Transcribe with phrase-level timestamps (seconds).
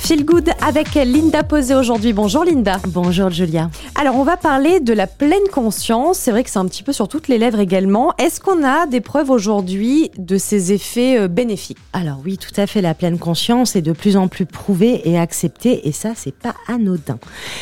[0.00, 2.12] Feel Good avec Linda Posé aujourd'hui.
[2.12, 2.80] Bonjour Linda.
[2.88, 3.70] Bonjour Julia.
[3.94, 6.18] Alors on va parler de la pleine conscience.
[6.18, 8.12] C'est vrai que c'est un petit peu sur toutes les lèvres également.
[8.18, 11.78] Est-ce qu'on a des preuves aujourd'hui de ces effets euh, bénéfiques?
[11.92, 12.80] Alors oui, tout à fait.
[12.80, 16.54] La pleine conscience est de plus en plus prouvée et acceptée et ça, c'est pas
[16.66, 17.18] anodin.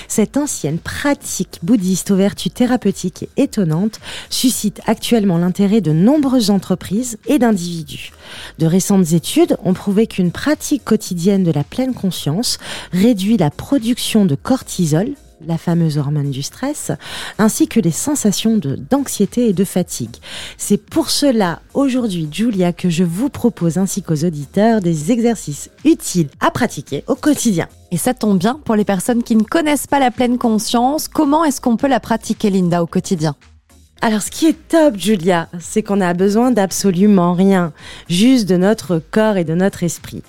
[0.07, 4.01] Cette ancienne pratique bouddhiste aux vertus thérapeutiques et étonnantes
[4.31, 8.13] suscite actuellement l'intérêt de nombreuses entreprises et d'individus.
[8.59, 12.28] De récentes études ont prouvé qu'une pratique quotidienne de la pleine conscience
[12.93, 15.15] réduit la production de cortisol,
[15.47, 16.91] la fameuse hormone du stress,
[17.39, 18.61] ainsi que les sensations
[18.91, 20.17] d'anxiété et de fatigue.
[20.57, 26.29] C'est pour cela, aujourd'hui, Julia, que je vous propose, ainsi qu'aux auditeurs, des exercices utiles
[26.41, 27.69] à pratiquer au quotidien.
[27.91, 31.09] Et ça tombe bien pour les personnes qui ne connaissent pas la pleine conscience.
[31.09, 33.35] Comment est-ce qu'on peut la pratiquer, Linda, au quotidien?
[34.01, 37.73] Alors, ce qui est top, Julia, c'est qu'on a besoin d'absolument rien,
[38.09, 40.23] juste de notre corps et de notre esprit.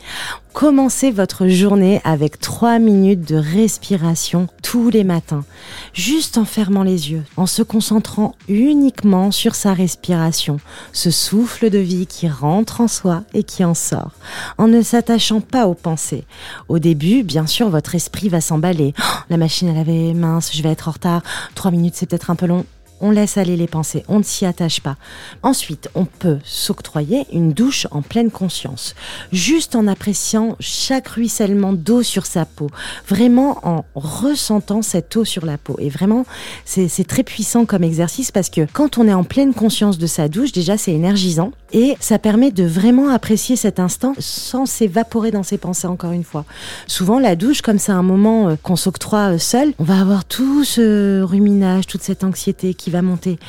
[0.53, 5.45] Commencez votre journée avec trois minutes de respiration tous les matins,
[5.93, 10.57] juste en fermant les yeux, en se concentrant uniquement sur sa respiration,
[10.91, 14.13] ce souffle de vie qui rentre en soi et qui en sort,
[14.57, 16.25] en ne s'attachant pas aux pensées.
[16.69, 18.95] Au début, bien sûr, votre esprit va s'emballer.
[18.99, 21.21] Oh, la machine à laver, mince, je vais être en retard.
[21.53, 22.65] Trois minutes, c'est peut-être un peu long
[23.01, 24.97] on laisse aller les pensées, on ne s'y attache pas.
[25.43, 28.95] Ensuite, on peut s'octroyer une douche en pleine conscience,
[29.31, 32.69] juste en appréciant chaque ruissellement d'eau sur sa peau,
[33.07, 35.75] vraiment en ressentant cette eau sur la peau.
[35.79, 36.25] Et vraiment,
[36.65, 40.27] c'est très puissant comme exercice parce que quand on est en pleine conscience de sa
[40.27, 45.43] douche, déjà c'est énergisant et ça permet de vraiment apprécier cet instant sans s'évaporer dans
[45.43, 46.45] ses pensées encore une fois.
[46.87, 50.25] Souvent, la douche, comme c'est un moment euh, qu'on s'octroie euh, seul, on va avoir
[50.25, 53.39] tout ce ruminage, toute cette anxiété va monter.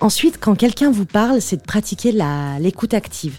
[0.00, 2.12] Ensuite, quand quelqu'un vous parle, c'est de pratiquer
[2.60, 3.38] l'écoute active.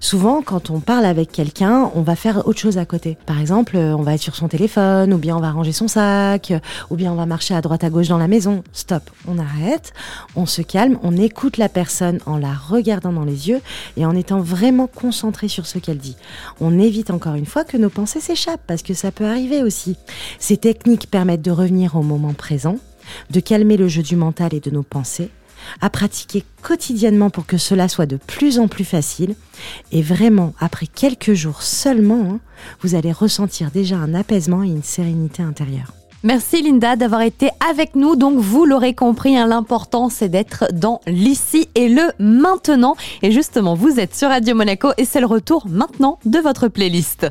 [0.00, 3.16] Souvent, quand on parle avec quelqu'un, on va faire autre chose à côté.
[3.26, 6.52] Par exemple, on va être sur son téléphone, ou bien on va ranger son sac,
[6.90, 8.62] ou bien on va marcher à droite à gauche dans la maison.
[8.72, 9.92] Stop, on arrête,
[10.36, 13.60] on se calme, on écoute la personne en la regardant dans les yeux
[13.96, 16.16] et en étant vraiment concentré sur ce qu'elle dit.
[16.60, 19.96] On évite encore une fois que nos pensées s'échappent, parce que ça peut arriver aussi.
[20.38, 22.76] Ces techniques permettent de revenir au moment présent
[23.30, 25.30] de calmer le jeu du mental et de nos pensées,
[25.80, 29.34] à pratiquer quotidiennement pour que cela soit de plus en plus facile.
[29.92, 32.40] Et vraiment, après quelques jours seulement, hein,
[32.80, 35.92] vous allez ressentir déjà un apaisement et une sérénité intérieure.
[36.24, 38.16] Merci Linda d'avoir été avec nous.
[38.16, 42.96] Donc vous l'aurez compris, hein, l'important c'est d'être dans l'ici et le maintenant.
[43.22, 47.26] Et justement, vous êtes sur Radio Monaco et c'est le retour maintenant de votre playlist.